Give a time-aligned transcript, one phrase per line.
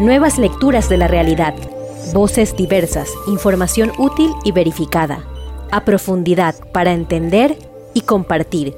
[0.00, 1.54] Nuevas lecturas de la realidad.
[2.14, 5.26] Voces diversas, información útil y verificada.
[5.70, 7.58] A profundidad para entender
[7.92, 8.74] y compartir.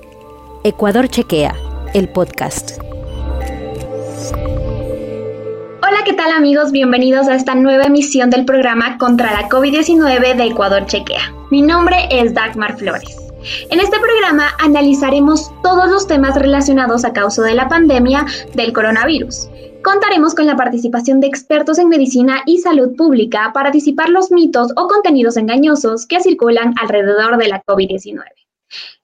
[0.64, 1.54] Ecuador Chequea,
[1.94, 2.72] el podcast.
[5.80, 6.72] Hola, ¿qué tal amigos?
[6.72, 11.32] Bienvenidos a esta nueva emisión del programa contra la COVID-19 de Ecuador Chequea.
[11.52, 13.16] Mi nombre es Dagmar Flores.
[13.70, 19.46] En este programa analizaremos todos los temas relacionados a causa de la pandemia del coronavirus
[19.82, 24.70] Contaremos con la participación de expertos en medicina y salud pública para disipar los mitos
[24.76, 28.22] o contenidos engañosos que circulan alrededor de la COVID-19.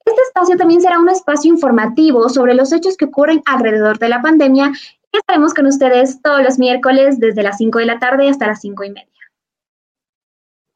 [0.05, 4.23] Este espacio también será un espacio informativo sobre los hechos que ocurren alrededor de la
[4.23, 4.73] pandemia
[5.13, 8.61] y estaremos con ustedes todos los miércoles desde las 5 de la tarde hasta las
[8.61, 9.18] 5 y media.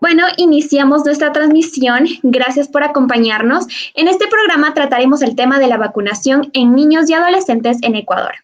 [0.03, 2.07] Bueno, iniciamos nuestra transmisión.
[2.25, 3.69] Gracias por acompañarnos.
[3.95, 8.35] En este programa trataremos el tema de la vacunación en niños y adolescentes en Ecuador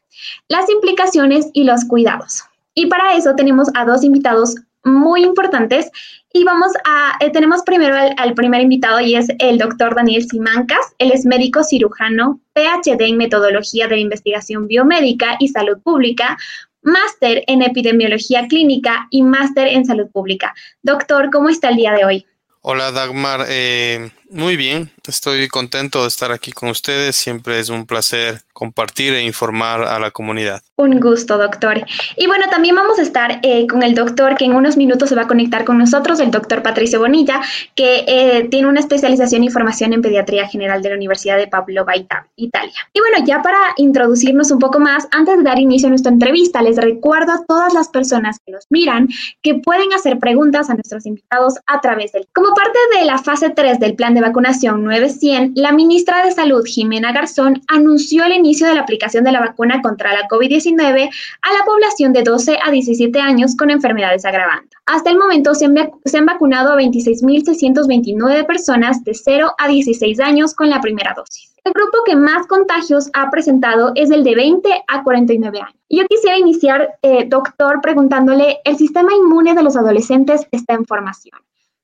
[0.48, 2.44] las implicaciones y los cuidados.
[2.74, 5.90] Y para eso tenemos a dos invitados muy importantes
[6.32, 10.94] y vamos a, eh, tenemos primero al, primer invitado y es el doctor Daniel Simancas.
[10.98, 16.36] Él es médico cirujano, PhD en metodología de investigación biomédica y salud pública,
[16.82, 20.54] máster en epidemiología clínica y máster en salud pública.
[20.82, 22.26] Doctor, ¿cómo está el día de hoy?
[22.60, 27.86] Hola Dagmar, eh, muy bien, estoy contento de estar aquí con ustedes, siempre es un
[27.86, 30.60] placer compartir e informar a la comunidad.
[30.74, 31.84] Un gusto, doctor.
[32.16, 35.14] Y bueno, también vamos a estar eh, con el doctor que en unos minutos se
[35.14, 37.40] va a conectar con nosotros, el doctor Patricio Bonilla,
[37.76, 41.94] que eh, tiene una especialización y formación en pediatría general de la Universidad de Pavlova,
[41.96, 42.72] Italia.
[42.92, 46.60] Y bueno, ya para introducirnos un poco más, antes de dar inicio a nuestra entrevista,
[46.60, 49.08] les recuerdo a todas las personas que nos miran
[49.40, 52.26] que pueden hacer preguntas a nuestros invitados a través del...
[52.32, 56.64] Como parte de la fase 3 del plan de vacunación 900, la ministra de Salud,
[56.64, 61.08] Jimena Garzón, anunció el inicio de la aplicación de la vacuna contra la COVID-19
[61.42, 64.78] a la población de 12 a 17 años con enfermedades agravantes.
[64.86, 70.20] Hasta el momento se han, se han vacunado a 26.629 personas de 0 a 16
[70.20, 71.54] años con la primera dosis.
[71.64, 75.74] El grupo que más contagios ha presentado es el de 20 a 49 años.
[75.90, 81.38] Yo quisiera iniciar, eh, doctor, preguntándole, ¿el sistema inmune de los adolescentes está en formación?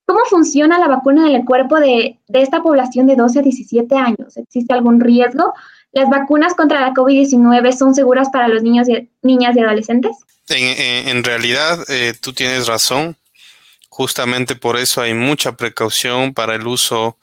[0.07, 4.37] ¿Cómo funciona la vacuna en el cuerpo de, esta población de 12 a 17 años?
[4.37, 5.55] ¿Existe algún riesgo?
[5.93, 10.17] ¿Las vacunas contra la COVID-19 son seguras para los niños y niñas y adolescentes?
[10.49, 13.17] En, realidad, eh, tú tienes razón.
[13.89, 17.17] Justamente por eso hay mucha precaución para el uso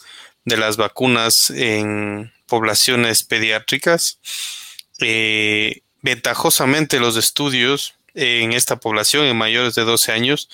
[0.45, 4.19] de las vacunas en poblaciones pediátricas.
[5.01, 10.49] Eh, ventajosamente los estudios en esta población, en mayores de 12 años,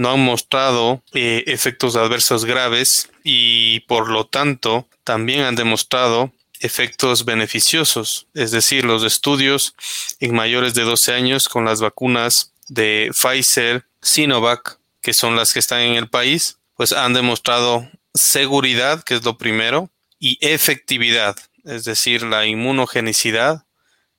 [0.00, 7.26] no han mostrado eh, efectos adversos graves y por lo tanto también han demostrado efectos
[7.26, 9.74] beneficiosos, es decir, los estudios
[10.18, 15.58] en mayores de 12 años con las vacunas de Pfizer, Sinovac, que son las que
[15.58, 21.84] están en el país, pues han demostrado seguridad, que es lo primero, y efectividad, es
[21.84, 23.64] decir, la inmunogenicidad,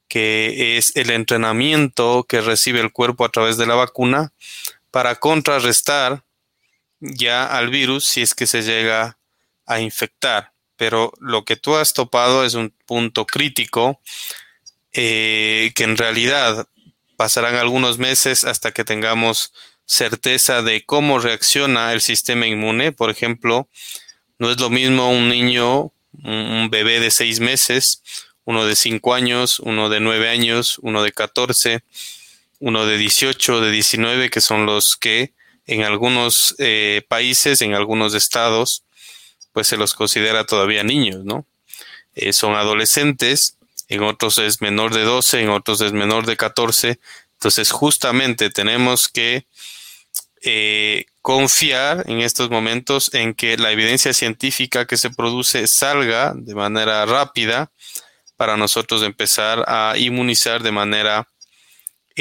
[0.08, 4.32] que es el entrenamiento que recibe el cuerpo a través de la vacuna
[4.92, 6.24] para contrarrestar
[7.00, 9.18] ya al virus si es que se llega
[9.66, 14.02] a infectar pero lo que tú has topado es un punto crítico
[14.94, 16.66] eh, que en realidad
[17.18, 19.54] pasarán algunos meses hasta que tengamos
[19.86, 22.94] certeza de cómo reacciona el sistema inmune.
[22.94, 23.70] Por ejemplo,
[24.40, 25.92] no es lo mismo un niño,
[26.24, 28.02] un bebé de seis meses,
[28.44, 31.84] uno de cinco años, uno de nueve años, uno de catorce,
[32.62, 35.34] uno de dieciocho, de diecinueve, que son los que
[35.66, 38.84] en algunos eh, países, en algunos estados,
[39.52, 41.46] pues se los considera todavía niños, ¿no?
[42.14, 43.58] Eh, son adolescentes,
[43.90, 47.00] en otros es menor de 12, en otros es menor de 14.
[47.34, 49.48] Entonces, justamente tenemos que
[50.44, 56.54] eh, confiar en estos momentos en que la evidencia científica que se produce salga de
[56.54, 57.72] manera rápida
[58.38, 61.28] para nosotros empezar a inmunizar de manera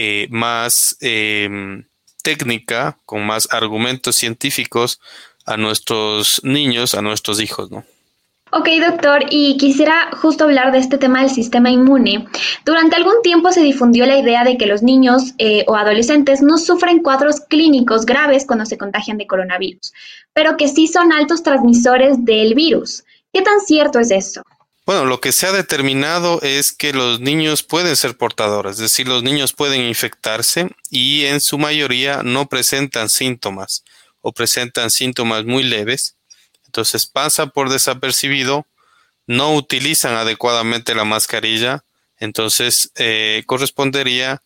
[0.03, 1.85] eh, más em,
[2.23, 4.99] técnica, con más argumentos científicos
[5.45, 7.85] a nuestros niños, a nuestros hijos, ¿no?
[8.53, 12.27] Ok, doctor, y quisiera justo hablar de este tema del sistema inmune.
[12.65, 16.57] Durante algún tiempo se difundió la idea de que los niños eh, o adolescentes no
[16.57, 19.93] sufren cuadros clínicos graves cuando se contagian de coronavirus,
[20.33, 23.05] pero que sí son altos transmisores del virus.
[23.35, 24.43] ¿Qué tan cierto es eso?
[24.87, 29.07] Bueno, lo que se ha determinado es que los niños pueden ser portadores, es decir,
[29.07, 33.85] los niños pueden infectarse y en su mayoría no presentan síntomas
[34.21, 36.17] o presentan síntomas muy leves,
[36.67, 38.67] entonces pasa por desapercibido,
[39.27, 41.85] no utilizan adecuadamente la mascarilla,
[42.19, 44.43] entonces eh, correspondería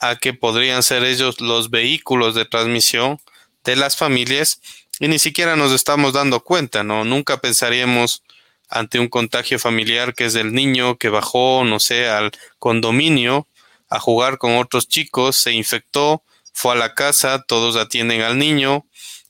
[0.00, 3.20] a que podrían ser ellos los vehículos de transmisión
[3.64, 4.60] de las familias
[4.98, 7.04] y ni siquiera nos estamos dando cuenta, ¿no?
[7.04, 8.22] Nunca pensaríamos
[8.68, 13.48] ante un contagio familiar que es del niño que bajó, no sé, al condominio
[13.88, 16.22] a jugar con otros chicos, se infectó,
[16.52, 18.86] fue a la casa, todos atienden al niño,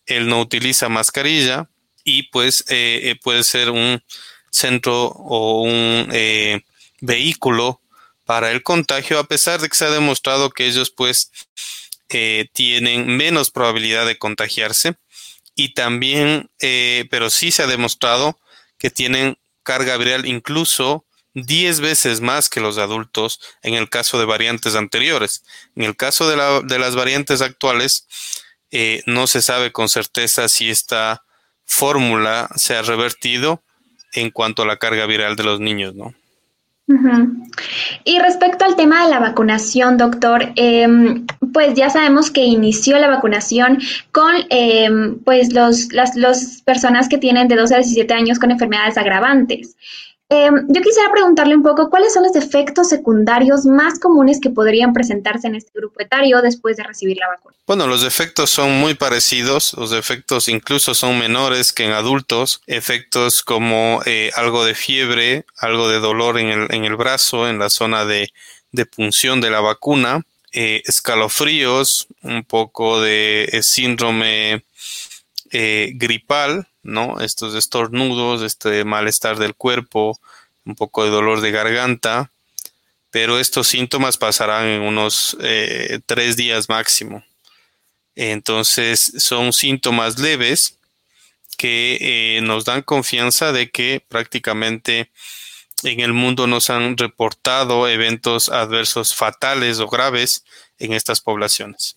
[0.07, 1.69] él no utiliza mascarilla
[2.05, 4.03] y pues eh, eh, puede ser un
[4.51, 6.63] centro o un eh,
[7.01, 7.81] vehículo
[8.25, 11.31] para el contagio, a pesar de que se ha demostrado que ellos pues
[12.53, 14.95] tienen menos probabilidad de contagiarse.
[15.57, 16.49] Y también,
[17.11, 18.39] pero sí se ha demostrado
[18.85, 24.27] que tienen carga viral incluso 10 veces más que los adultos en el caso de
[24.27, 25.43] variantes anteriores.
[25.75, 28.07] En el caso de, la, de las variantes actuales,
[28.73, 31.25] eh, no se sabe con certeza si esta
[31.65, 33.63] fórmula se ha revertido
[34.13, 36.15] en cuanto a la carga viral de los niños, ¿no?
[38.05, 43.09] Y respecto al tema de la vacunación, doctor, em, pues ya sabemos que inició la
[43.09, 43.79] vacunación
[44.13, 48.51] con em, pues los, las los personas que tienen de 12 a 17 años con
[48.51, 49.77] enfermedades agravantes.
[50.31, 54.95] Em, yo quisiera preguntarle un poco cuáles son los efectos secundarios más comunes que podrían
[54.95, 57.55] presentarse en este grupo etario después de recibir la vacuna.
[57.67, 63.43] Bueno, los efectos son muy parecidos, los efectos incluso son menores que en adultos, efectos
[63.43, 67.69] como eh, algo de fiebre, algo de dolor en el, en el brazo, en la
[67.69, 68.33] zona de,
[68.73, 70.23] de punción de la vacuna,
[70.53, 74.65] eh, escalofríos, un poco de eh, síndrome
[75.51, 77.21] gripal, ¿no?
[77.21, 80.21] Estos estornudos, este malestar del cuerpo,
[80.65, 82.31] un poco de dolor de garganta,
[83.11, 87.25] pero estos síntomas pasarán en unos eh, tres días máximo.
[88.17, 90.77] Entonces son síntomas leves
[91.57, 95.11] que eh, nos dan confianza de que prácticamente
[95.83, 100.45] en el mundo nos han reportado eventos adversos fatales o graves
[100.79, 101.97] en estas poblaciones.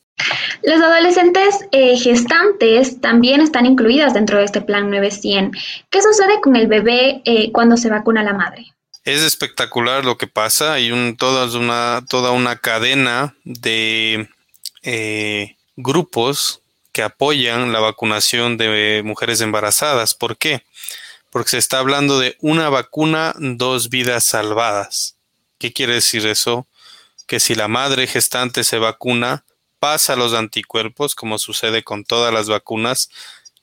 [0.63, 5.61] Los adolescentes eh, gestantes también están incluidas dentro de este plan 900.
[5.89, 8.73] ¿Qué sucede con el bebé eh, cuando se vacuna la madre?
[9.03, 10.73] Es espectacular lo que pasa.
[10.73, 14.27] Hay un, toda, una, toda una cadena de
[14.83, 16.61] eh, grupos
[16.91, 20.15] que apoyan la vacunación de mujeres embarazadas.
[20.15, 20.63] ¿Por qué?
[21.29, 25.15] Porque se está hablando de una vacuna, dos vidas salvadas.
[25.59, 26.67] ¿Qué quiere decir eso?
[27.27, 29.45] Que si la madre gestante se vacuna,
[29.79, 33.09] pasa los anticuerpos, como sucede con todas las vacunas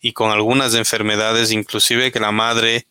[0.00, 2.86] y con algunas enfermedades, inclusive que la madre,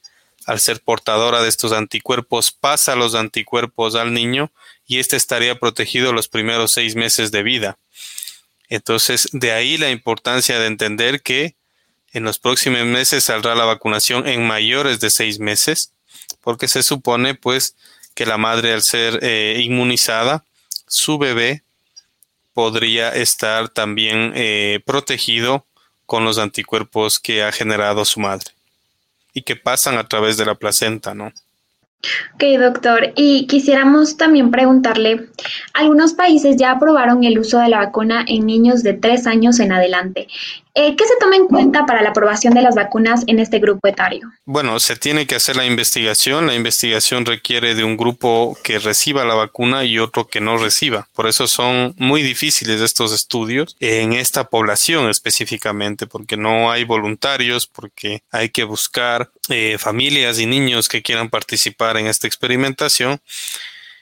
[0.45, 4.51] al ser portadora de estos anticuerpos, pasa los anticuerpos al niño
[4.85, 7.77] y éste estaría protegido los primeros seis meses de vida.
[8.69, 11.55] Entonces, de ahí la importancia de entender que
[12.11, 15.93] en los próximos meses saldrá la vacunación en mayores de seis meses,
[16.41, 17.75] porque se supone pues
[18.13, 20.45] que la madre al ser eh, inmunizada,
[20.87, 21.63] su bebé
[22.53, 25.65] podría estar también eh, protegido
[26.05, 28.51] con los anticuerpos que ha generado su madre
[29.33, 31.31] y que pasan a través de la placenta, ¿no?
[32.35, 33.13] Ok, doctor.
[33.15, 35.29] Y quisiéramos también preguntarle,
[35.73, 39.71] algunos países ya aprobaron el uso de la vacuna en niños de tres años en
[39.71, 40.27] adelante.
[40.75, 43.87] Eh, ¿Qué se toma en cuenta para la aprobación de las vacunas en este grupo
[43.87, 44.31] etario?
[44.43, 46.47] Bueno, se tiene que hacer la investigación.
[46.47, 51.07] La investigación requiere de un grupo que reciba la vacuna y otro que no reciba.
[51.13, 57.67] Por eso son muy difíciles estos estudios en esta población específicamente, porque no hay voluntarios,
[57.67, 63.21] porque hay que buscar eh, familias y niños que quieran participar en esta experimentación.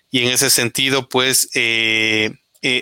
[0.09, 2.33] Y en ese sentido, pues, eh,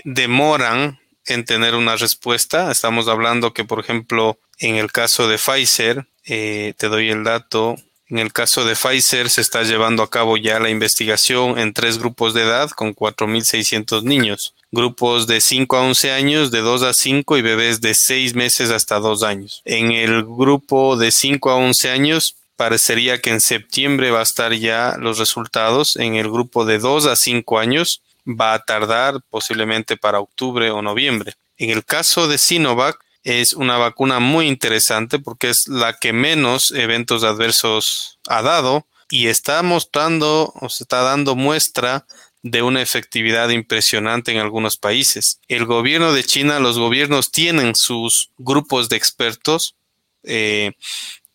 [0.04, 0.99] demoran
[1.30, 2.72] en tener una respuesta.
[2.72, 7.76] Estamos hablando que, por ejemplo, en el caso de Pfizer, eh, te doy el dato,
[8.10, 12.00] en el caso de Pfizer se está llevando a cabo ya la investigación en tres
[12.00, 14.56] grupos de edad con 4.600 niños.
[14.72, 18.72] Grupos de 5 a 11 años, de 2 a 5 y bebés de 6 meses
[18.72, 19.62] hasta 2 años.
[19.64, 24.54] En el grupo de 5 a 11 años parecería que en septiembre va a estar
[24.54, 25.96] ya los resultados.
[25.96, 30.82] En el grupo de 2 a 5 años va a tardar posiblemente para octubre o
[30.82, 31.34] noviembre.
[31.58, 36.72] En el caso de Sinovac, es una vacuna muy interesante porque es la que menos
[36.72, 42.06] eventos adversos ha dado y está mostrando o se está dando muestra
[42.42, 45.42] de una efectividad impresionante en algunos países.
[45.48, 49.76] El gobierno de China, los gobiernos tienen sus grupos de expertos
[50.24, 50.74] eh,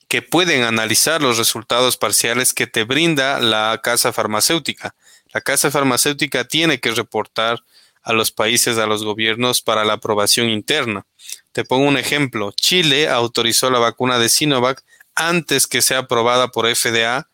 [0.08, 4.94] que pueden analizar los resultados parciales que te brinda la casa farmacéutica.
[5.34, 7.58] La casa farmacéutica tiene que reportar
[8.04, 11.06] a los países, a los gobiernos para la aprobación interna.
[11.50, 12.52] Te pongo un ejemplo.
[12.52, 14.84] Chile autorizó la vacuna de Sinovac
[15.16, 17.28] antes que sea aprobada por FDA,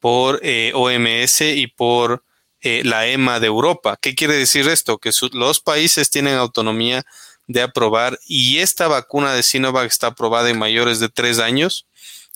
[0.00, 2.24] por eh, OMS y por
[2.60, 3.96] eh, la EMA de Europa.
[4.00, 4.98] ¿Qué quiere decir esto?
[4.98, 7.04] Que los países tienen autonomía
[7.46, 11.86] de aprobar y esta vacuna de Sinovac está aprobada en mayores de tres años,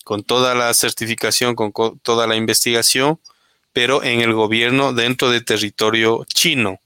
[0.05, 3.19] con toda la certificación, con toda la investigación,
[3.73, 6.81] pero en el gobierno dentro de territorio chino.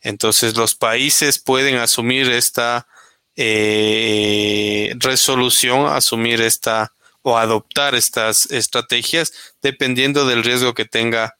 [0.00, 2.86] Entonces los países pueden asumir esta
[3.34, 11.36] eh, resolución, asumir esta o adoptar estas estrategias dependiendo del riesgo que tenga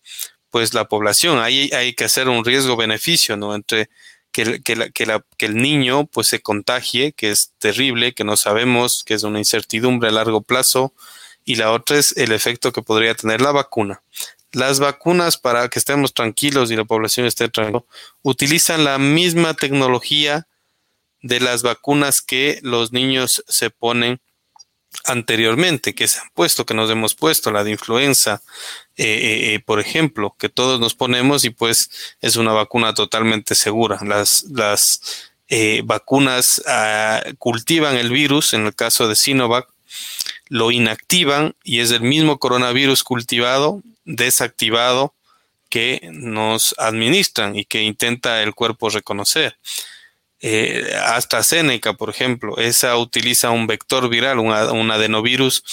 [0.51, 1.39] pues la población.
[1.39, 3.55] Ahí hay que hacer un riesgo-beneficio, ¿no?
[3.55, 3.89] Entre
[4.33, 9.15] que, que, que, el niño pues se contagie, que es terrible, que no sabemos, que
[9.15, 10.93] es una incertidumbre a largo plazo,
[11.45, 14.03] y la otra es el efecto que podría tener la vacuna.
[14.53, 17.85] Las vacunas, para que estemos tranquilos y la población esté tranquila,
[18.23, 20.47] utilizan la misma tecnología
[21.23, 24.21] de las vacunas que los niños se ponen
[25.05, 28.43] anteriormente, que se han puesto, que nos hemos puesto, la de influenza,
[28.97, 33.55] eh, eh, eh, por ejemplo, que todos nos ponemos y pues es una vacuna totalmente
[33.55, 34.01] segura.
[34.05, 35.33] Las, las
[35.85, 39.69] vacunas ah, cultivan el virus, en el caso de Sinovac,
[40.49, 45.15] lo inactivan y es el mismo coronavirus cultivado, desactivado,
[45.69, 49.59] que nos administran y que intenta el cuerpo reconocer.
[50.41, 54.53] Eh, AstraZeneca, por ejemplo, esa utiliza un vector viral, un
[54.91, 55.65] adenovirus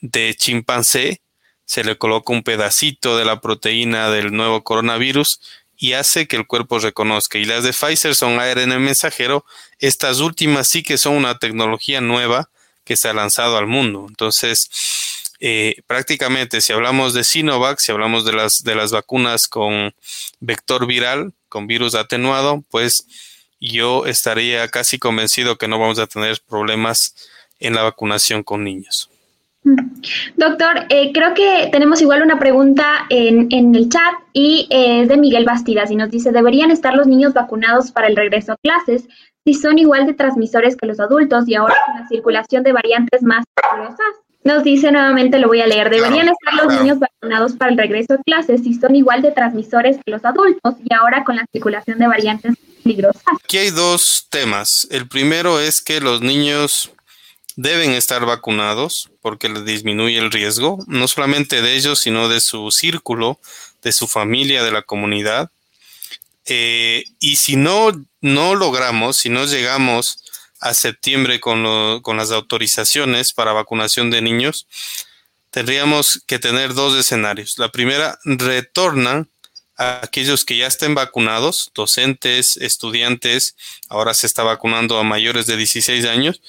[0.00, 1.20] de chimpancé,
[1.64, 5.40] se le coloca un pedacito de la proteína del nuevo coronavirus
[5.76, 7.38] y hace que el cuerpo reconozca.
[7.38, 9.44] Y las de Pfizer son ARN mensajero.
[9.78, 12.50] Estas últimas sí que son una tecnología nueva
[12.90, 14.06] que se ha lanzado al mundo.
[14.08, 14.68] Entonces,
[15.38, 19.94] eh, prácticamente, si hablamos de Sinovac, si hablamos de las, de las vacunas con
[20.40, 23.06] vector viral, con virus atenuado, pues
[23.60, 27.14] yo estaría casi convencido que no vamos a tener problemas
[27.60, 29.09] en la vacunación con niños.
[30.36, 35.16] Doctor, eh, creo que tenemos igual una pregunta en, en el chat y es de
[35.16, 39.06] Miguel Bastidas y nos dice, ¿deberían estar los niños vacunados para el regreso a clases
[39.44, 43.22] si son igual de transmisores que los adultos y ahora con la circulación de variantes
[43.22, 44.06] más peligrosas?
[44.42, 48.14] Nos dice nuevamente, lo voy a leer, ¿deberían estar los niños vacunados para el regreso
[48.14, 51.98] a clases si son igual de transmisores que los adultos y ahora con la circulación
[51.98, 53.22] de variantes peligrosas?
[53.44, 54.88] Aquí hay dos temas.
[54.90, 56.90] El primero es que los niños
[57.60, 62.70] deben estar vacunados porque les disminuye el riesgo, no solamente de ellos, sino de su
[62.70, 63.38] círculo,
[63.82, 65.50] de su familia, de la comunidad.
[66.46, 70.24] Eh, y si no, no logramos, si no llegamos
[70.58, 74.66] a septiembre con, con las autorizaciones para vacunación de niños,
[75.50, 77.58] tendríamos que tener dos escenarios.
[77.58, 79.28] La primera, retornan
[79.76, 83.54] a aquellos que ya estén vacunados, docentes, estudiantes,
[83.90, 86.40] ahora se está vacunando a mayores de 16 años,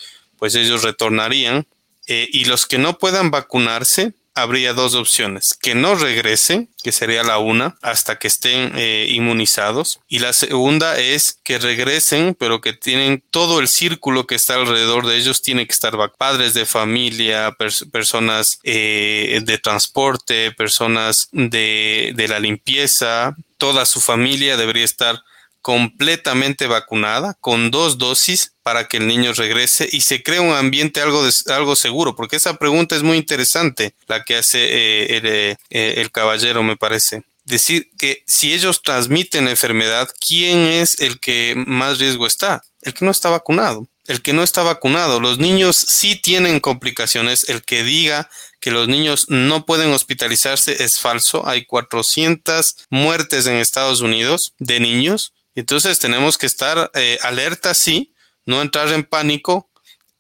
[0.41, 1.67] pues ellos retornarían.
[2.07, 7.21] Eh, y los que no puedan vacunarse, habría dos opciones, que no regresen, que sería
[7.21, 12.73] la una, hasta que estén eh, inmunizados, y la segunda es que regresen, pero que
[12.73, 17.55] tienen todo el círculo que está alrededor de ellos, tiene que estar padres de familia,
[17.91, 25.21] personas eh, de transporte, personas de, de la limpieza, toda su familia debería estar
[25.61, 31.01] completamente vacunada con dos dosis para que el niño regrese y se cree un ambiente
[31.01, 35.57] algo, algo seguro, porque esa pregunta es muy interesante, la que hace eh, el, eh,
[35.69, 37.23] el caballero, me parece.
[37.45, 42.63] Decir que si ellos transmiten enfermedad, ¿quién es el que más riesgo está?
[42.81, 43.87] El que no está vacunado.
[44.07, 45.19] El que no está vacunado.
[45.19, 47.49] Los niños sí tienen complicaciones.
[47.49, 51.47] El que diga que los niños no pueden hospitalizarse es falso.
[51.47, 58.13] Hay 400 muertes en Estados Unidos de niños entonces tenemos que estar eh, alerta, sí,
[58.45, 59.69] no entrar en pánico.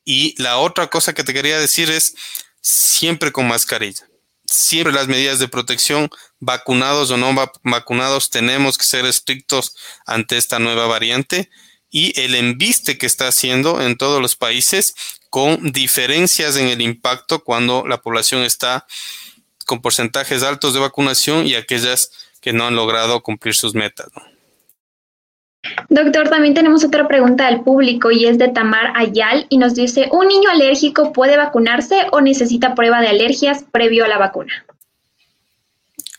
[0.03, 2.15] Y la otra cosa que te quería decir es
[2.61, 4.07] siempre con mascarilla.
[4.45, 6.09] Siempre las medidas de protección,
[6.39, 7.33] vacunados o no
[7.63, 11.49] vacunados, tenemos que ser estrictos ante esta nueva variante
[11.89, 14.93] y el embiste que está haciendo en todos los países
[15.29, 18.85] con diferencias en el impacto cuando la población está
[19.65, 22.11] con porcentajes altos de vacunación y aquellas
[22.41, 24.07] que no han logrado cumplir sus metas.
[25.89, 30.09] Doctor, también tenemos otra pregunta del público y es de Tamar Ayal y nos dice,
[30.11, 34.65] ¿un niño alérgico puede vacunarse o necesita prueba de alergias previo a la vacuna?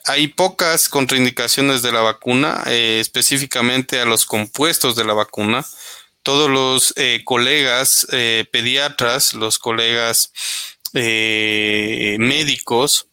[0.05, 5.65] Hay pocas contraindicaciones de la vacuna, eh, específicamente a los compuestos de la vacuna.
[6.23, 10.33] Todos los eh, colegas eh, pediatras, los colegas
[10.93, 13.09] médicos,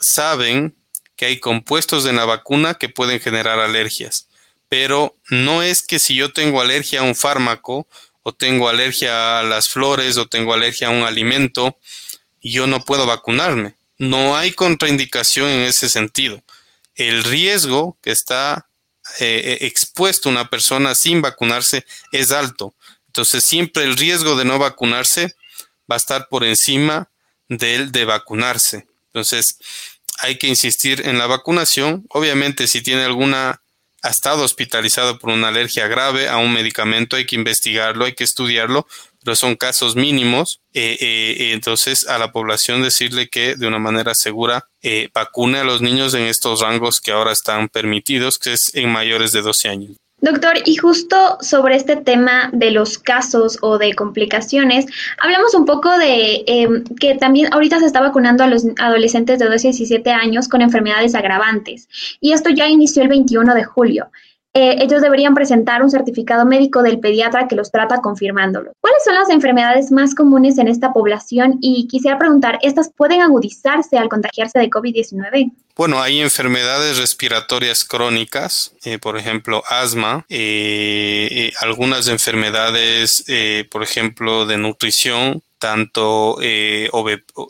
[0.00, 0.74] saben
[1.14, 4.26] que hay compuestos en la vacuna que pueden generar alergias
[4.72, 7.86] pero no es que si yo tengo alergia a un fármaco
[8.22, 11.76] o tengo alergia a las flores o tengo alergia a un alimento,
[12.40, 13.74] yo no puedo vacunarme.
[13.98, 16.42] No hay contraindicación en ese sentido.
[16.94, 18.66] el riesgo que está
[19.20, 22.74] eh, expuesto una persona sin vacunarse es alto.
[23.08, 25.34] Entonces, siempre el riesgo de no vacunarse
[25.80, 27.10] va a estar por encima
[27.46, 28.86] del de vacunarse.
[29.08, 29.58] Entonces,
[30.20, 32.06] hay que insistir en la vacunación.
[32.08, 33.61] Obviamente, si tiene alguna,
[34.02, 38.24] ha estado hospitalizado por una alergia grave a un medicamento, hay que investigarlo, hay que
[38.24, 38.86] estudiarlo,
[39.24, 40.60] pero son casos mínimos.
[40.74, 45.64] Eh, eh, entonces, a la población decirle que de una manera segura eh, vacune a
[45.64, 49.68] los niños en estos rangos que ahora están permitidos, que es en mayores de 12
[49.68, 49.96] años.
[50.22, 54.86] Doctor, y justo sobre este tema de los casos o de complicaciones,
[55.18, 59.46] hablamos un poco de em, que también ahorita se está vacunando a los adolescentes de
[59.46, 61.88] 12 a 17 años con enfermedades agravantes.
[62.20, 64.12] Y esto ya inició el 21 de julio.
[64.54, 68.72] Eh, ellos deberían presentar un certificado médico del pediatra que los trata confirmándolo.
[68.80, 71.56] ¿Cuáles son las enfermedades más comunes en esta población?
[71.62, 75.52] Y quisiera preguntar, ¿estas pueden agudizarse al contagiarse de COVID-19?
[75.74, 83.24] Bueno, hay enfermedades respiratorias crónicas, eh, por ejemplo, asma, eh, algunas enfermedades,
[83.70, 86.36] por ejemplo, de nutrición, tanto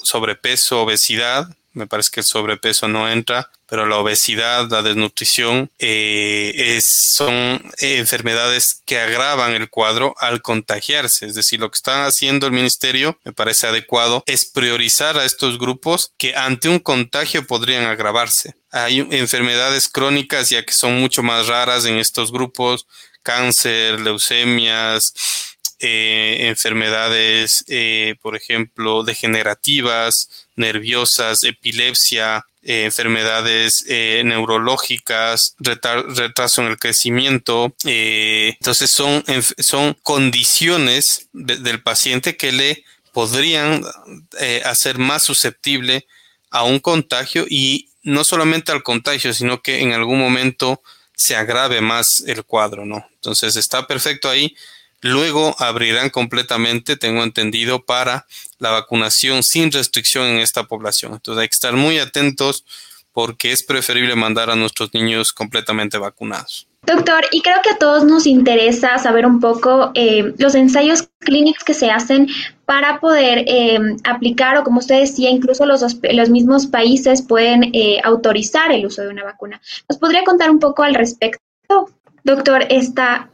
[0.03, 6.79] sobrepeso, obesidad, me parece que el sobrepeso no entra, pero la obesidad, la desnutrición eh,
[6.83, 11.27] son enfermedades que agravan el cuadro al contagiarse.
[11.27, 15.59] Es decir, lo que está haciendo el ministerio, me parece adecuado, es priorizar a estos
[15.59, 18.55] grupos que ante un contagio podrían agravarse.
[18.71, 22.87] Hay enfermedades crónicas ya que son mucho más raras en estos grupos,
[23.23, 25.15] cáncer, leucemias,
[25.85, 37.75] eh, enfermedades, eh, por ejemplo, degenerativas, nerviosas, epilepsia, eh, enfermedades neurológicas, retraso en el crecimiento.
[37.85, 39.25] entonces son,
[39.59, 43.83] son condiciones del paciente que le podrían
[44.65, 46.07] hacer más susceptible
[46.51, 50.81] a un contagio y no solamente al contagio, sino que en algún momento
[51.17, 53.05] se agrave más el cuadro, ¿no?
[53.15, 54.55] Entonces está perfecto ahí
[55.03, 58.27] Luego abrirán completamente, tengo entendido, para
[58.59, 61.13] la vacunación sin restricción en esta población.
[61.13, 62.65] Entonces hay que estar muy atentos
[63.13, 66.67] porque es preferible mandar a nuestros niños completamente vacunados.
[66.85, 71.63] Doctor, y creo que a todos nos interesa saber un poco eh, los ensayos clínicos
[71.63, 72.27] que se hacen
[72.65, 78.01] para poder eh, aplicar o como usted decía, incluso los, los mismos países pueden eh,
[78.03, 79.61] autorizar el uso de una vacuna.
[79.89, 81.43] ¿Nos podría contar un poco al respecto?
[82.25, 83.31] Doctor, esta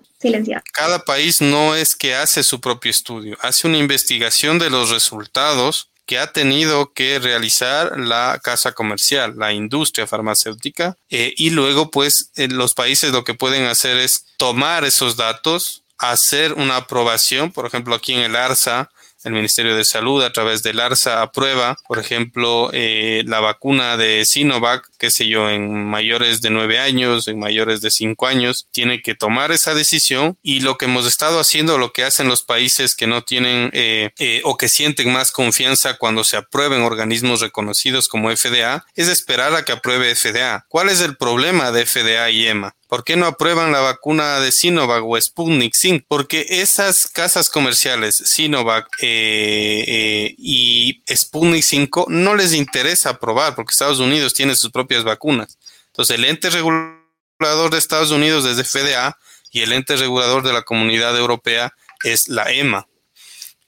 [0.73, 5.89] cada país no es que hace su propio estudio, hace una investigación de los resultados
[6.07, 12.31] que ha tenido que realizar la casa comercial, la industria farmacéutica, eh, y luego pues
[12.37, 17.95] los países lo que pueden hacer es tomar esos datos, hacer una aprobación, por ejemplo
[17.95, 18.91] aquí en el ARSA,
[19.29, 24.25] el Ministerio de Salud a través del ARSA aprueba, por ejemplo, eh, la vacuna de
[24.25, 29.03] Sinovac, qué sé yo, en mayores de nueve años, en mayores de cinco años, tiene
[29.03, 32.97] que tomar esa decisión y lo que hemos estado haciendo, lo que hacen los países
[32.97, 38.09] que no tienen eh, eh, o que sienten más confianza cuando se aprueben organismos reconocidos
[38.09, 40.65] como FDA, es esperar a que apruebe FDA.
[40.69, 42.75] ¿Cuál es el problema de FDA y EMA?
[42.89, 46.07] ¿Por qué no aprueban la vacuna de Sinovac o Sputnik 5?
[46.09, 53.73] Porque esas casas comerciales, Sinovac eh, eh, y Sputnik 5, no les interesa aprobar porque
[53.73, 55.59] Estados Unidos tiene sus propias vacunas.
[55.89, 59.19] Entonces, el ente regulador de Estados Unidos desde FDA
[59.51, 61.75] y el ente regulador de la comunidad europea
[62.05, 62.89] es la EMA,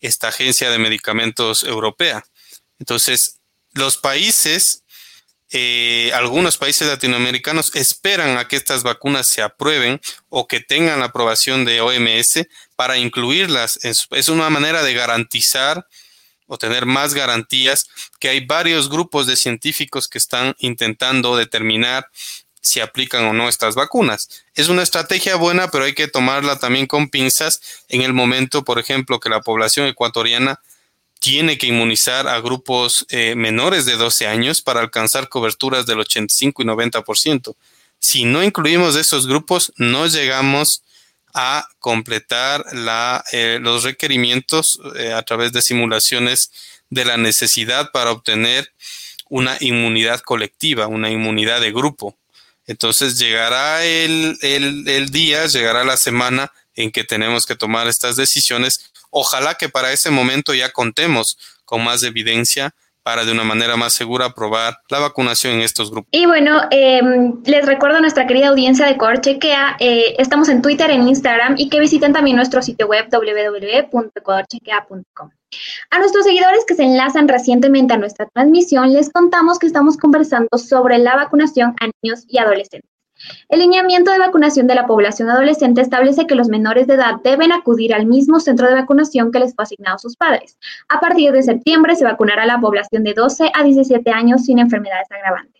[0.00, 2.24] esta agencia de medicamentos europea.
[2.78, 3.40] Entonces,
[3.74, 4.82] los países
[5.52, 11.06] eh, algunos países latinoamericanos esperan a que estas vacunas se aprueben o que tengan la
[11.06, 13.78] aprobación de OMS para incluirlas.
[13.84, 15.86] Es, una manera de garantizar
[16.46, 17.86] o tener más garantías
[18.20, 22.08] que hay varios grupos de científicos que están intentando determinar
[22.62, 24.44] si aplican o no estas vacunas.
[24.54, 28.78] Es una estrategia buena, pero hay que tomarla también con pinzas en el momento, por
[28.78, 30.60] ejemplo, que la población ecuatoriana
[31.20, 36.62] tiene que inmunizar a grupos eh, menores de 12 años para alcanzar coberturas del 85
[36.62, 37.54] y 90%.
[37.98, 40.82] Si no incluimos esos grupos, no llegamos
[41.34, 42.64] a completar
[43.32, 46.50] eh, los requerimientos eh, a través de simulaciones
[46.88, 48.72] de la necesidad para obtener
[49.28, 52.16] una inmunidad colectiva, una inmunidad de grupo.
[52.66, 59.54] Entonces llegará el día, llegará la semana en que tenemos que tomar estas decisiones Ojalá
[59.54, 64.26] que para ese momento ya contemos con más evidencia para de una manera más segura
[64.26, 66.10] aprobar la vacunación en estos grupos.
[66.12, 70.62] Y bueno, em, les recuerdo a nuestra querida audiencia de Ecuador Chequea, eh, estamos en
[70.62, 75.30] Twitter, en Instagram y que visiten también nuestro sitio web www.ecuadorchequea.com.
[75.90, 80.56] A nuestros seguidores que se enlazan recientemente a nuestra transmisión, les contamos que estamos conversando
[80.56, 82.89] sobre la vacunación a niños y adolescentes.
[83.48, 87.52] El lineamiento de vacunación de la población adolescente establece que los menores de edad deben
[87.52, 90.58] acudir al mismo centro de vacunación que les fue asignado a sus padres.
[90.88, 94.58] A partir de septiembre se vacunará a la población de 12 a 17 años sin
[94.58, 95.59] enfermedades agravantes.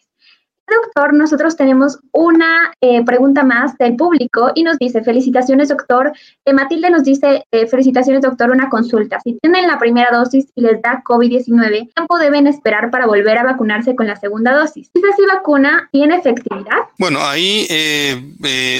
[0.70, 6.12] Doctor, nosotros tenemos una eh, pregunta más del público y nos dice, felicitaciones doctor.
[6.44, 9.18] Eh, Matilde nos dice, eh, felicitaciones doctor, una consulta.
[9.22, 13.38] Si tienen la primera dosis y les da COVID-19, ¿qué tiempo deben esperar para volver
[13.38, 14.90] a vacunarse con la segunda dosis?
[14.94, 16.78] ¿Esa sí vacuna tiene efectividad?
[16.98, 17.66] Bueno, ahí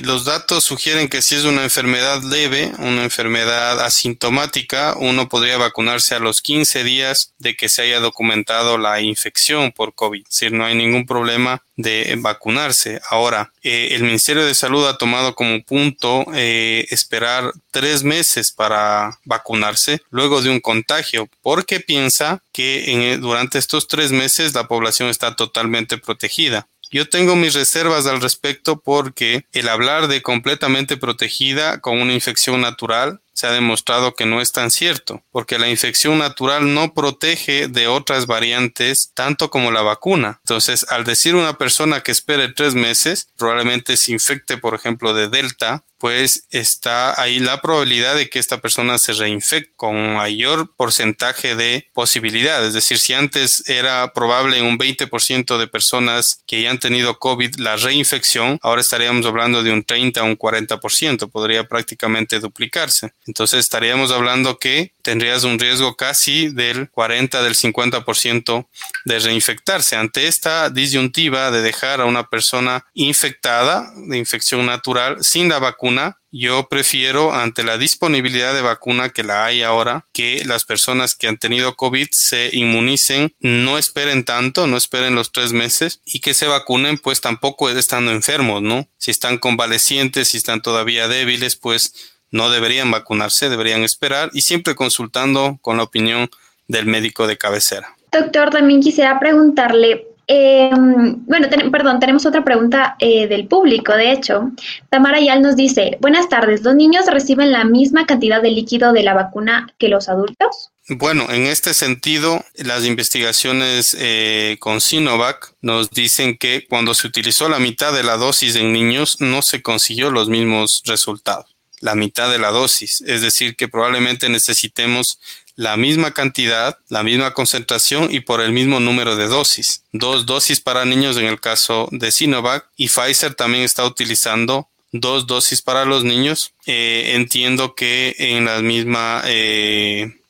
[0.04, 6.14] los datos sugieren que si es una enfermedad leve, una enfermedad asintomática, uno podría vacunarse
[6.14, 10.22] a los 15 días de que se haya documentado la infección por COVID.
[10.22, 13.00] Es decir, no hay ningún problema de vacunarse.
[13.10, 19.18] Ahora, eh, el Ministerio de Salud ha tomado como punto eh, esperar tres meses para
[19.24, 25.36] vacunarse luego de un contagio, porque piensa que durante estos tres meses la población está
[25.36, 26.66] totalmente protegida.
[26.92, 32.60] Yo tengo mis reservas al respecto porque el hablar de completamente protegida con una infección
[32.60, 37.68] natural se ha demostrado que no es tan cierto, porque la infección natural no protege
[37.68, 40.40] de otras variantes tanto como la vacuna.
[40.44, 45.28] Entonces, al decir una persona que espere tres meses, probablemente se infecte, por ejemplo, de
[45.28, 51.54] Delta, pues está ahí la probabilidad de que esta persona se reinfecte con mayor porcentaje
[51.54, 52.64] de posibilidad.
[52.64, 57.56] Es decir, si antes era probable un 20% de personas que ya han tenido COVID
[57.56, 63.12] la reinfección, ahora estaríamos hablando de un 30 o un 40%, podría prácticamente duplicarse.
[63.26, 68.68] Entonces estaríamos hablando que tendrías un riesgo casi del 40, del 50%
[69.04, 69.96] de reinfectarse.
[69.96, 76.16] Ante esta disyuntiva de dejar a una persona infectada de infección natural sin la vacuna,
[76.32, 81.26] yo prefiero, ante la disponibilidad de vacuna que la hay ahora, que las personas que
[81.26, 86.34] han tenido COVID se inmunicen, no esperen tanto, no esperen los tres meses y que
[86.34, 88.88] se vacunen, pues tampoco estando enfermos, ¿no?
[88.96, 91.94] Si están convalecientes, si están todavía débiles, pues
[92.30, 96.30] no deberían vacunarse, deberían esperar y siempre consultando con la opinión
[96.68, 97.96] del médico de cabecera.
[98.12, 104.50] Doctor, también quisiera preguntarle, em, bueno, perdón, tenemos otra pregunta eh, del público, de hecho.
[104.88, 109.02] Tamara Yal nos dice, buenas tardes, ¿los niños reciben la misma cantidad de líquido de
[109.02, 110.70] la vacuna que los adultos?
[110.88, 117.48] Bueno, en este sentido, las investigaciones eh, con Sinovac nos dicen que cuando se utilizó
[117.48, 122.30] la mitad de la dosis en niños no se consiguió los mismos resultados la mitad
[122.30, 125.18] de la dosis, es decir, que probablemente necesitemos
[125.56, 129.82] la misma cantidad, la misma concentración y por el mismo número de dosis.
[129.92, 135.26] Dos dosis para niños en el caso de Sinovac y Pfizer también está utilizando dos
[135.26, 136.52] dosis para los niños.
[136.66, 140.20] Eh, entiendo que en la misma eh,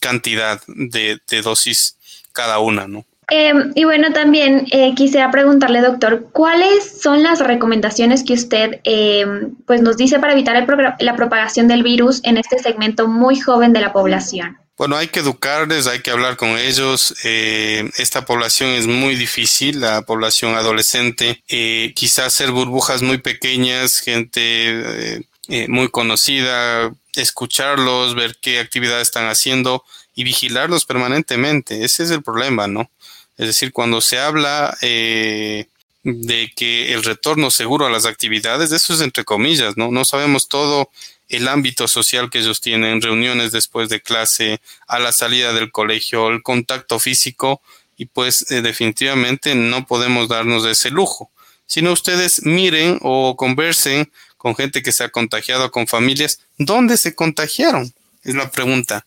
[0.00, 1.96] cantidad de, de dosis
[2.32, 3.04] cada una, ¿no?
[3.34, 9.54] Em, y bueno, también eh, quisiera preguntarle, doctor, ¿cuáles son las recomendaciones que usted em,
[9.66, 10.66] pues nos dice para evitar
[10.98, 14.58] la propagación del virus en este segmento muy joven de la población?
[14.76, 17.14] Bueno, hay que educarles, hay que hablar con ellos.
[17.24, 21.42] Eh, esta población es muy difícil, la población adolescente.
[21.48, 25.26] Eh, quizás hacer burbujas muy pequeñas, gente
[25.68, 31.82] muy conocida, escucharlos, ver qué actividades están haciendo y vigilarlos permanentemente.
[31.82, 32.90] Ese es el problema, ¿no?
[33.36, 35.66] Es decir, cuando se habla eh,
[36.04, 39.90] de que el retorno seguro a las actividades, eso es entre comillas, ¿no?
[39.90, 40.90] No sabemos todo
[41.28, 46.28] el ámbito social que ellos tienen, reuniones después de clase, a la salida del colegio,
[46.28, 47.62] el contacto físico,
[47.96, 51.30] y pues eh, definitivamente no podemos darnos ese lujo.
[51.66, 57.14] Sino ustedes miren o conversen con gente que se ha contagiado, con familias, ¿dónde se
[57.14, 57.94] contagiaron?
[58.24, 59.06] Es la pregunta.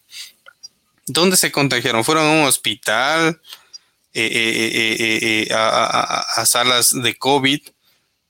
[1.07, 2.03] ¿Dónde se contagiaron?
[2.03, 3.39] ¿Fueron a un hospital?
[4.17, 7.59] Eh, eh, eh, a, salas de COVID,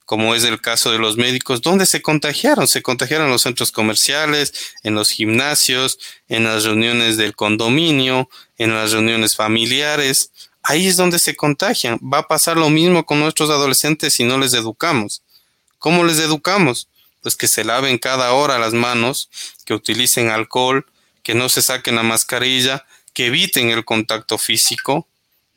[0.03, 2.67] como es el caso de los médicos, ¿dónde se contagiaron?
[2.67, 8.73] Se contagiaron en los centros comerciales, en los gimnasios, en las reuniones del condominio, en
[8.73, 10.31] las reuniones familiares.
[10.63, 11.99] Ahí es donde se contagian.
[12.01, 15.21] Va a pasar lo mismo con nuestros adolescentes si no les educamos.
[15.77, 16.87] ¿Cómo les educamos?
[17.21, 19.29] Pues que se laven cada hora las manos,
[19.65, 20.87] que utilicen alcohol,
[21.21, 25.07] que no se saquen la mascarilla, que eviten el contacto físico,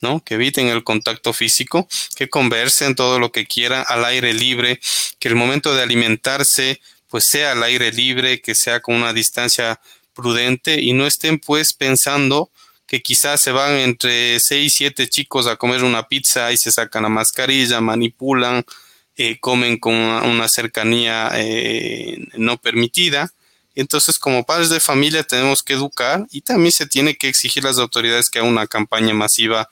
[0.00, 0.22] ¿no?
[0.24, 4.80] Que eviten el contacto físico, que conversen todo lo que quieran al aire libre,
[5.18, 9.80] que el momento de alimentarse pues sea al aire libre, que sea con una distancia
[10.14, 12.50] prudente y no estén pues pensando
[12.86, 17.02] que quizás se van entre seis, siete chicos a comer una pizza y se sacan
[17.02, 18.64] la mascarilla, manipulan,
[19.16, 23.30] eh, comen con una, cercanía eh, no permitida.
[23.78, 27.68] Entonces, como padres de familia tenemos que educar y también se tiene que exigir a
[27.68, 29.68] las autoridades que hagan una campaña masiva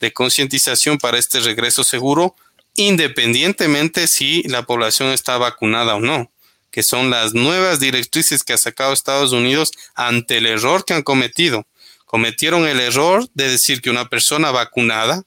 [0.00, 2.34] de concientización para este regreso seguro,
[2.74, 6.32] independientemente si la población está vacunada o no,
[6.70, 11.02] que son las nuevas directrices que ha sacado Estados Unidos ante el error que han
[11.02, 11.66] cometido.
[12.06, 15.24] Cometieron el error de decir que una persona vacunada,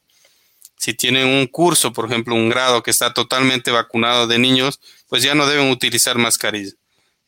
[0.80, 5.22] si tienen un curso, por ejemplo, un grado que está totalmente vacunado de niños, pues
[5.22, 6.72] ya no deben utilizar mascarilla.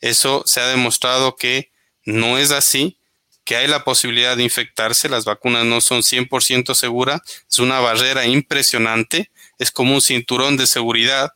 [0.00, 1.70] Eso se ha demostrado que
[2.04, 2.98] no es así,
[3.44, 8.26] que hay la posibilidad de infectarse, las vacunas no son 100% seguras, es una barrera
[8.26, 11.32] impresionante, es como un cinturón de seguridad,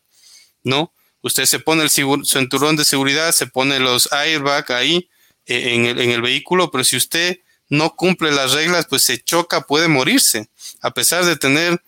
[0.65, 0.93] ¿no?
[1.23, 5.09] Usted se pone el cinturón de seguridad, se pone los airbag ahí
[5.47, 9.87] eh, en, el, vehículo, pero si usted no cumple las reglas, pues se choca, puede
[9.87, 10.49] morirse,
[10.81, 11.81] a pesar de tener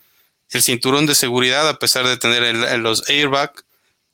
[0.51, 3.51] el cinturón de seguridad, a pesar de tener los airbag,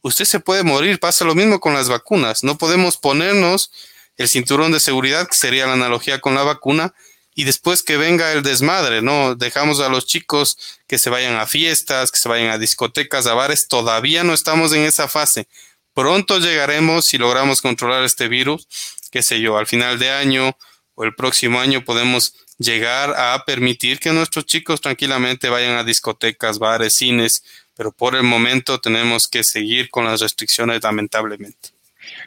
[0.02, 1.00] usted se puede morir.
[1.00, 2.44] Pasa lo mismo con las vacunas.
[2.44, 3.72] No podemos ponernos
[4.18, 6.94] el cinturón de seguridad, que sería la analogía con la vacuna,
[7.34, 9.36] y después que venga el desmadre, ¿no?
[9.36, 10.58] Dejamos a los chicos
[10.88, 13.68] que se vayan a fiestas, que se vayan a discotecas, a bares.
[13.70, 15.48] Todavía no estamos en esa fase.
[15.94, 18.68] Pronto llegaremos si logramos controlar este virus,
[19.12, 20.58] qué sé yo, al final de año
[20.96, 26.60] o el próximo año podemos llegar a permitir que nuestros chicos tranquilamente vayan a discotecas,
[26.60, 27.44] bares, cines,
[27.80, 31.70] pero por el momento tenemos que seguir con las restricciones lamentablemente.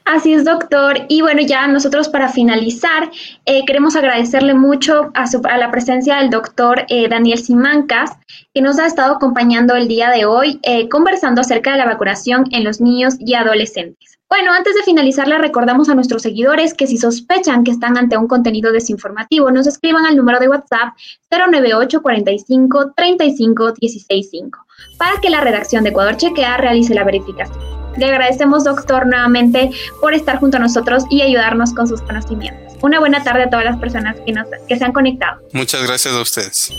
[0.06, 1.04] Así es, doctor.
[1.10, 3.10] Y bueno, ya nosotros para finalizar,
[3.44, 8.12] eh, queremos agradecerle mucho a, a, la presencia del doctor eh, Daniel Simancas,
[8.54, 12.46] que nos ha estado acompañando el día de hoy, eh, conversando acerca de la vacunación
[12.50, 14.18] en los niños y adolescentes.
[14.30, 18.16] Bueno, antes de finalizar, le recordamos a nuestros seguidores que si sospechan que están ante
[18.16, 20.94] un contenido desinformativo, nos escriban al número de WhatsApp
[21.30, 24.66] 098 45 35 165
[24.96, 27.58] para que la redacción de Ecuador Chequea realice la verificación.
[27.96, 32.72] Le agradecemos, doctor, nuevamente por estar junto a nosotros y ayudarnos con sus conocimientos.
[32.82, 35.40] Una buena tarde a todas las personas que, nos, que se han conectado.
[35.52, 36.72] Muchas gracias a ustedes.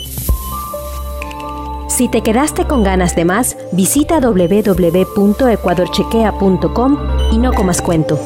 [1.87, 6.97] Si te quedaste con ganas de más, visita www.ecuadorchequea.com
[7.31, 8.19] y no comas cuento.